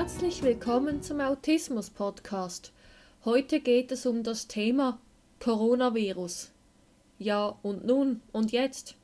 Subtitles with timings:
[0.00, 2.72] Herzlich willkommen zum Autismus Podcast.
[3.26, 4.98] Heute geht es um das Thema
[5.40, 6.52] Coronavirus.
[7.18, 8.94] Ja, und nun und jetzt?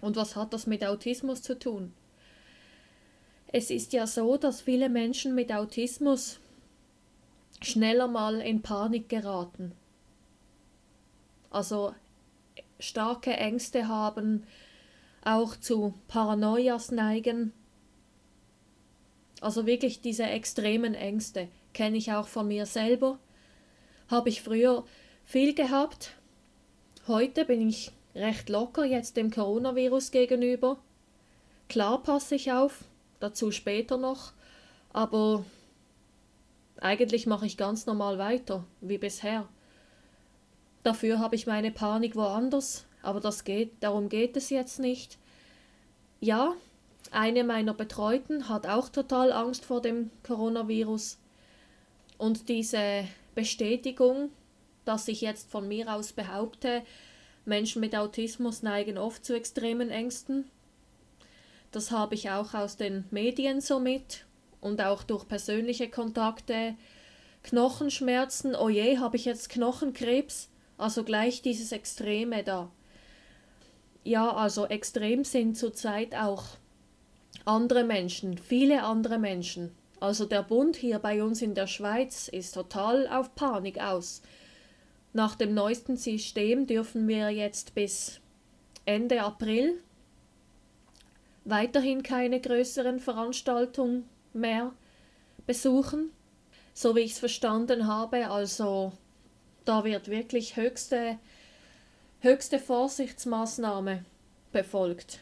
[0.00, 1.92] Und was hat das mit Autismus zu tun?
[3.48, 6.38] Es ist ja so, dass viele Menschen mit Autismus
[7.60, 9.72] schneller mal in Panik geraten.
[11.50, 11.96] Also
[12.78, 14.46] starke Ängste haben,
[15.24, 17.52] auch zu Paranoias neigen.
[19.40, 23.18] Also wirklich diese extremen Ängste kenne ich auch von mir selber.
[24.08, 24.84] Habe ich früher
[25.24, 26.12] viel gehabt.
[27.06, 30.78] Heute bin ich recht locker jetzt dem Coronavirus gegenüber.
[31.68, 32.84] Klar passe ich auf,
[33.20, 34.32] dazu später noch,
[34.92, 35.44] aber
[36.80, 39.48] eigentlich mache ich ganz normal weiter, wie bisher.
[40.82, 45.18] Dafür habe ich meine Panik woanders, aber das geht, darum geht es jetzt nicht.
[46.20, 46.54] Ja,
[47.12, 51.18] eine meiner Betreuten hat auch total Angst vor dem Coronavirus.
[52.18, 53.04] Und diese
[53.34, 54.30] Bestätigung,
[54.84, 56.82] dass ich jetzt von mir aus behaupte,
[57.44, 60.50] Menschen mit Autismus neigen oft zu extremen Ängsten.
[61.70, 64.24] Das habe ich auch aus den Medien so mit
[64.60, 66.74] und auch durch persönliche Kontakte.
[67.42, 70.48] Knochenschmerzen, oh je, habe ich jetzt Knochenkrebs?
[70.78, 72.70] Also gleich dieses Extreme da.
[74.04, 76.44] Ja, also extrem sind zurzeit auch
[77.46, 79.72] andere Menschen, viele andere Menschen.
[80.00, 84.20] Also der Bund hier bei uns in der Schweiz ist total auf Panik aus.
[85.12, 88.20] Nach dem neuesten System dürfen wir jetzt bis
[88.84, 89.80] Ende April
[91.44, 94.72] weiterhin keine größeren Veranstaltungen mehr
[95.46, 96.10] besuchen.
[96.74, 98.92] So wie ich es verstanden habe, also
[99.64, 101.18] da wird wirklich höchste,
[102.20, 104.04] höchste Vorsichtsmaßnahme
[104.52, 105.20] befolgt.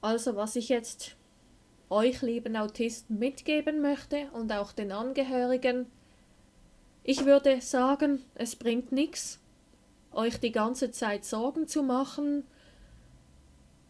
[0.00, 1.16] Also was ich jetzt
[1.90, 5.86] euch lieben Autisten mitgeben möchte und auch den Angehörigen,
[7.02, 9.40] ich würde sagen, es bringt nichts,
[10.12, 12.44] euch die ganze Zeit Sorgen zu machen.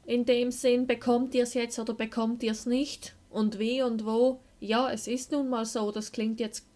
[0.07, 3.15] In dem Sinn, bekommt ihr es jetzt oder bekommt ihr es nicht?
[3.29, 4.41] Und wie und wo?
[4.61, 6.67] Ja, es ist nun mal so, das klingt jetzt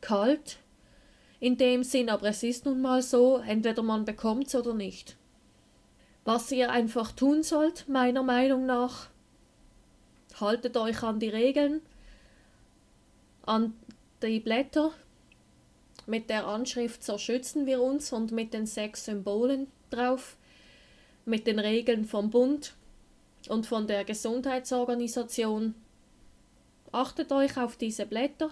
[0.00, 0.58] kalt,
[1.40, 5.16] in dem Sinn, aber es ist nun mal so, entweder man bekommt es oder nicht.
[6.24, 9.08] Was ihr einfach tun sollt, meiner Meinung nach,
[10.40, 11.82] haltet euch an die Regeln,
[13.44, 13.74] an
[14.22, 14.92] die Blätter.
[16.06, 20.36] Mit der Anschrift So schützen wir uns und mit den sechs Symbolen drauf,
[21.24, 22.74] mit den Regeln vom Bund
[23.48, 25.74] und von der Gesundheitsorganisation.
[26.92, 28.50] Achtet euch auf diese Blätter,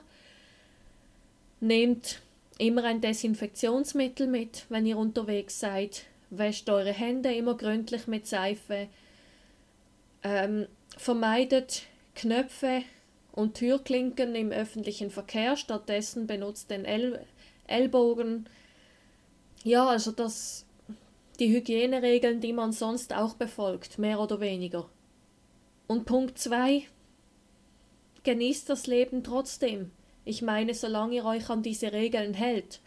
[1.60, 2.20] nehmt
[2.58, 6.04] Immer ein Desinfektionsmittel mit, wenn ihr unterwegs seid.
[6.34, 8.88] Wäscht eure Hände immer gründlich mit Seife.
[10.22, 10.66] Ähm,
[10.96, 11.82] vermeidet
[12.14, 12.82] Knöpfe
[13.32, 15.56] und Türklinken im öffentlichen Verkehr.
[15.56, 17.24] Stattdessen benutzt den El
[17.66, 18.48] Ellbogen.
[19.62, 20.64] Ja, also das
[21.38, 24.88] die Hygieneregeln, die man sonst auch befolgt, mehr oder weniger.
[25.86, 26.84] Und Punkt 2.
[28.22, 29.90] Genießt das Leben trotzdem.
[30.24, 32.80] Ich meine, solange ihr euch an diese Regeln hält,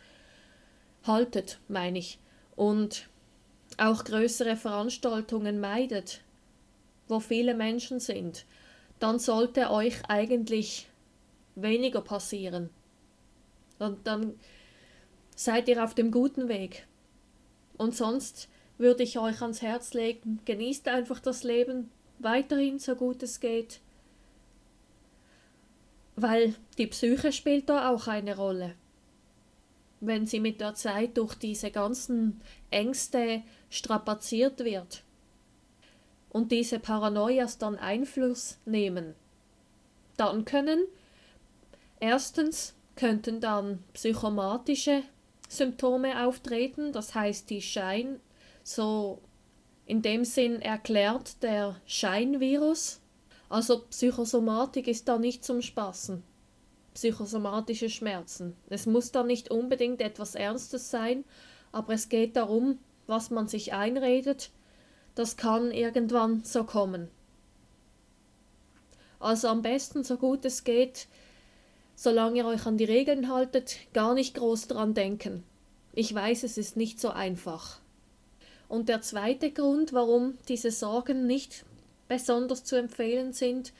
[1.03, 2.19] haltet, meine ich,
[2.55, 3.09] und
[3.77, 6.21] auch größere Veranstaltungen meidet,
[7.07, 8.45] wo viele Menschen sind,
[8.99, 10.87] dann sollte euch eigentlich
[11.55, 12.69] weniger passieren.
[13.79, 14.33] Und dann
[15.35, 16.87] seid ihr auf dem guten Weg.
[17.77, 18.47] Und sonst
[18.77, 23.81] würde ich euch ans Herz legen, genießt einfach das Leben weiterhin so gut es geht
[26.15, 28.75] weil die Psyche spielt da auch eine Rolle.
[29.99, 33.43] Wenn sie mit der Zeit durch diese ganzen Ängste
[33.75, 35.03] strapaziert wird
[36.29, 39.15] und diese Paranoias dann Einfluss nehmen,
[40.17, 40.85] dann können
[41.99, 45.03] erstens könnten dann psychomatische
[45.49, 48.19] Symptome auftreten, das heißt die Schein,
[48.63, 49.19] so
[49.85, 53.01] in dem Sinn erklärt der Scheinvirus,
[53.49, 56.23] also Psychosomatik ist da nicht zum Spaßen.
[56.93, 58.55] Psychosomatische Schmerzen.
[58.69, 61.25] Es muss da nicht unbedingt etwas Ernstes sein,
[61.71, 64.49] aber es geht darum, was man sich einredet,
[65.15, 67.09] das kann irgendwann so kommen.
[69.19, 71.07] Also am besten, so gut es geht,
[71.95, 75.43] solange ihr euch an die Regeln haltet, gar nicht groß dran denken.
[75.93, 77.79] Ich weiß, es ist nicht so einfach.
[78.67, 81.63] Und der zweite Grund, warum diese Sorgen nicht
[82.07, 83.71] besonders zu empfehlen sind,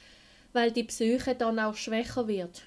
[0.54, 2.64] weil die Psyche dann auch schwächer wird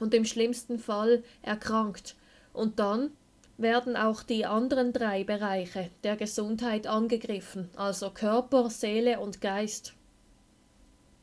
[0.00, 2.16] und im schlimmsten Fall erkrankt.
[2.52, 3.10] Und dann
[3.56, 9.94] werden auch die anderen drei Bereiche der Gesundheit angegriffen, also Körper, Seele und Geist.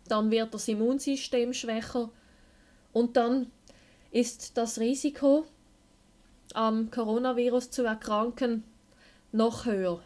[0.08, 2.10] dann wird das Immunsystem schwächer
[2.92, 3.52] und dann
[4.12, 5.46] ist das Risiko,
[6.54, 8.64] am Coronavirus zu erkranken,
[9.32, 10.02] noch höher.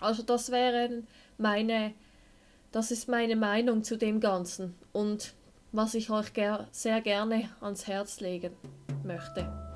[0.00, 1.02] Also das wäre
[1.38, 1.92] meine,
[2.70, 5.34] das ist meine Meinung zu dem Ganzen und
[5.72, 8.52] was ich euch ger sehr gerne ans Herz legen
[9.02, 9.75] möchte.